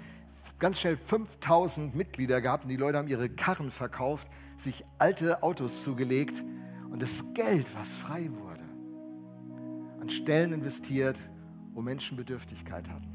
[0.57, 5.83] ganz schnell 5000 Mitglieder gehabt und die Leute haben ihre Karren verkauft, sich alte Autos
[5.83, 6.43] zugelegt
[6.91, 8.63] und das Geld, was frei wurde,
[9.99, 11.17] an Stellen investiert,
[11.73, 13.07] wo Menschen Bedürftigkeit hatten.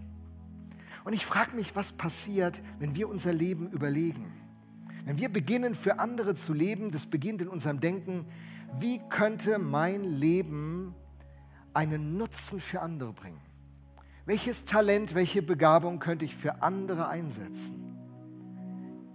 [1.05, 4.33] Und ich frage mich, was passiert, wenn wir unser Leben überlegen.
[5.05, 8.27] Wenn wir beginnen, für andere zu leben, das beginnt in unserem Denken,
[8.81, 10.95] wie könnte mein Leben
[11.73, 13.41] einen Nutzen für andere bringen?
[14.25, 17.83] Welches Talent, welche Begabung könnte ich für andere einsetzen?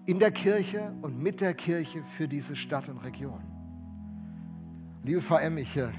[0.06, 3.42] In der Kirche und mit der Kirche für diese Stadt und Region.
[5.04, 5.90] Liebe VM, ich, äh,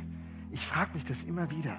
[0.50, 1.76] ich frage mich das immer wieder.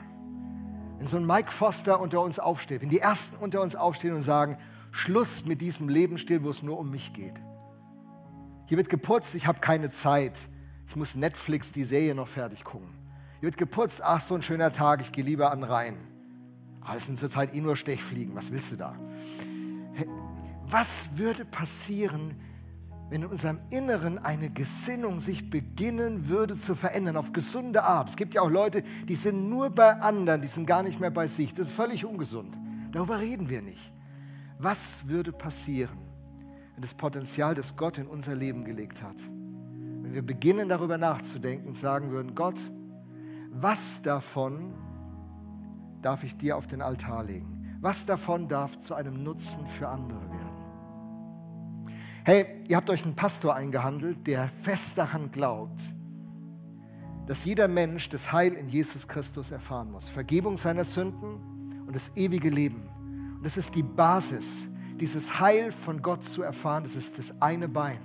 [0.97, 4.21] Wenn so ein Mike Foster unter uns aufsteht, wenn die Ersten unter uns aufstehen und
[4.21, 4.57] sagen,
[4.91, 7.33] Schluss mit diesem Lebensstil, wo es nur um mich geht.
[8.67, 10.39] Hier wird geputzt, ich habe keine Zeit.
[10.87, 12.87] Ich muss Netflix die Serie noch fertig gucken.
[13.39, 15.97] Hier wird geputzt, ach so ein schöner Tag, ich gehe lieber an den Rhein.
[16.85, 18.95] Das sind zurzeit eh nur Stechfliegen, was willst du da?
[20.67, 22.35] Was würde passieren,
[23.09, 28.09] wenn in unserem Inneren eine Gesinnung sich beginnen würde zu verändern auf gesunde Art?
[28.09, 31.11] Es gibt ja auch Leute, die sind nur bei anderen, die sind gar nicht mehr
[31.11, 31.53] bei sich.
[31.53, 32.57] Das ist völlig ungesund.
[32.91, 33.93] Darüber reden wir nicht.
[34.57, 35.97] Was würde passieren,
[36.73, 39.17] wenn das Potenzial, das Gott in unser Leben gelegt hat,
[40.03, 42.59] wenn wir beginnen darüber nachzudenken sagen würden, Gott,
[43.51, 44.73] was davon
[46.01, 47.77] darf ich dir auf den Altar legen?
[47.79, 50.43] Was davon darf zu einem Nutzen für andere werden?
[52.25, 55.81] Hey, ihr habt euch einen Pastor eingehandelt, der fest daran glaubt,
[57.25, 60.09] dass jeder Mensch das Heil in Jesus Christus erfahren muss.
[60.09, 62.89] Vergebung seiner Sünden und das ewige Leben.
[63.37, 64.67] Und das ist die Basis,
[64.99, 66.83] dieses Heil von Gott zu erfahren.
[66.83, 67.99] Das ist das eine Bein.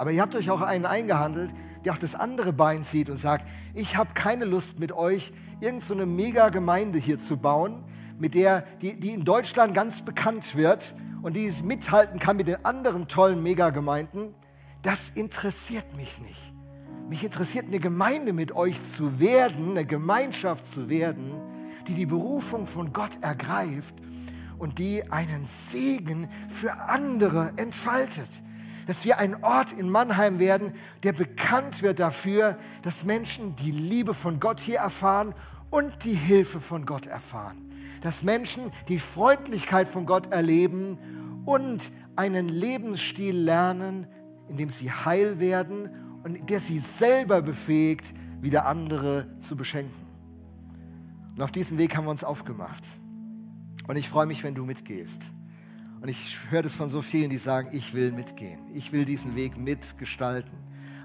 [0.00, 1.50] Aber ihr habt euch auch einen eingehandelt,
[1.84, 6.00] der auch das andere Bein sieht und sagt, ich habe keine Lust mit euch irgendeine
[6.00, 7.84] so Mega-Gemeinde hier zu bauen,
[8.18, 12.48] mit der, die, die in Deutschland ganz bekannt wird und die es mithalten kann mit
[12.48, 14.34] den anderen tollen Megagemeinden,
[14.80, 16.54] das interessiert mich nicht.
[17.10, 21.34] Mich interessiert eine Gemeinde mit euch zu werden, eine Gemeinschaft zu werden,
[21.88, 23.94] die die Berufung von Gott ergreift
[24.58, 28.30] und die einen Segen für andere entfaltet.
[28.90, 30.72] Dass wir ein Ort in Mannheim werden,
[31.04, 35.32] der bekannt wird dafür, dass Menschen die Liebe von Gott hier erfahren
[35.70, 37.70] und die Hilfe von Gott erfahren.
[38.02, 40.98] Dass Menschen die Freundlichkeit von Gott erleben
[41.44, 44.08] und einen Lebensstil lernen,
[44.48, 45.90] in dem sie heil werden
[46.24, 49.94] und der sie selber befähigt, wieder andere zu beschenken.
[51.36, 52.82] Und auf diesen Weg haben wir uns aufgemacht.
[53.86, 55.22] Und ich freue mich, wenn du mitgehst.
[56.00, 58.60] Und ich höre das von so vielen, die sagen, ich will mitgehen.
[58.74, 60.50] Ich will diesen Weg mitgestalten.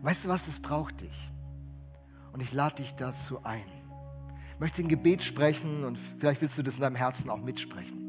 [0.02, 1.32] Weißt du was, es braucht dich.
[2.32, 3.66] Und ich lade dich dazu ein.
[4.54, 8.06] Ich möchte ein Gebet sprechen und vielleicht willst du das in deinem Herzen auch mitsprechen.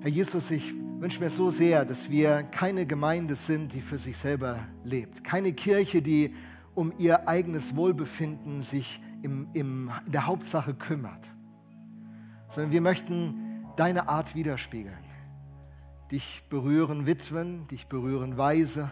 [0.00, 4.16] Herr Jesus, ich wünsche mir so sehr, dass wir keine Gemeinde sind, die für sich
[4.16, 5.24] selber lebt.
[5.24, 6.34] Keine Kirche, die
[6.74, 11.26] um ihr eigenes Wohlbefinden sich im, im, in der Hauptsache kümmert.
[12.48, 15.09] Sondern wir möchten deine Art widerspiegeln.
[16.10, 18.90] Dich berühren Witwen, dich berühren Weise,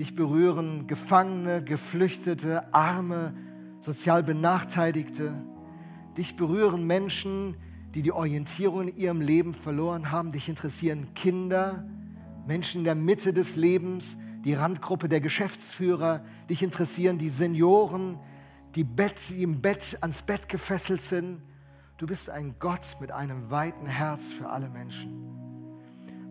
[0.00, 3.34] dich berühren Gefangene, Geflüchtete, Arme,
[3.80, 5.32] sozial Benachteiligte.
[6.16, 7.56] Dich berühren Menschen,
[7.94, 10.32] die die Orientierung in ihrem Leben verloren haben.
[10.32, 11.86] Dich interessieren Kinder,
[12.48, 16.24] Menschen in der Mitte des Lebens, die Randgruppe der Geschäftsführer.
[16.50, 18.18] Dich interessieren die Senioren,
[18.74, 21.42] die, Bett, die im Bett ans Bett gefesselt sind.
[21.96, 25.37] Du bist ein Gott mit einem weiten Herz für alle Menschen.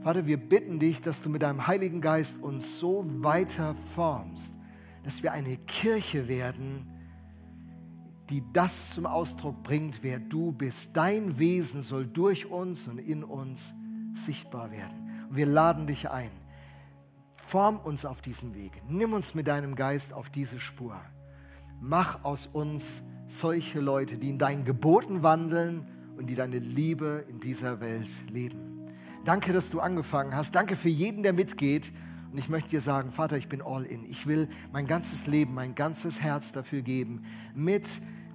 [0.08, 4.54] Vater, wir bitten dich, dass du mit deinem Heiligen Geist uns so weiter formst,
[5.04, 6.88] dass wir eine Kirche werden,
[8.30, 10.96] die das zum Ausdruck bringt, wer du bist.
[10.96, 13.74] Dein Wesen soll durch uns und in uns
[14.14, 15.26] sichtbar werden.
[15.30, 16.32] Und wir laden dich ein.
[17.46, 18.82] Form uns auf diesem Weg.
[18.88, 20.96] Nimm uns mit deinem Geist auf diese Spur.
[21.82, 25.86] Mach aus uns solche Leute, die in deinen Geboten wandeln
[26.16, 28.67] und die deine Liebe in dieser Welt leben.
[29.26, 30.56] Danke, dass du angefangen hast.
[30.56, 31.92] Danke für jeden, der mitgeht.
[32.32, 34.06] Und ich möchte dir sagen, Vater, ich bin all in.
[34.10, 37.24] Ich will mein ganzes Leben, mein ganzes Herz dafür geben,
[37.56, 37.88] mit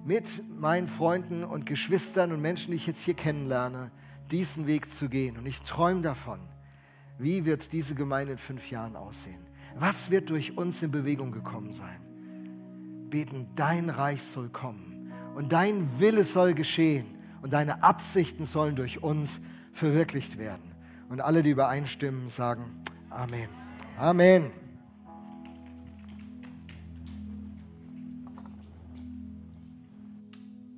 [0.05, 3.91] mit meinen Freunden und Geschwistern und Menschen, die ich jetzt hier kennenlerne,
[4.31, 5.37] diesen Weg zu gehen.
[5.37, 6.39] Und ich träume davon,
[7.17, 9.39] wie wird diese Gemeinde in fünf Jahren aussehen?
[9.75, 13.09] Was wird durch uns in Bewegung gekommen sein?
[13.09, 17.05] Beten, dein Reich soll kommen und dein Wille soll geschehen
[17.41, 20.72] und deine Absichten sollen durch uns verwirklicht werden.
[21.13, 23.47] Und alle, die übereinstimmen, sagen Amen.
[23.99, 24.62] Amen.